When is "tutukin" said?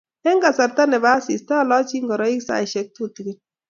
2.95-3.37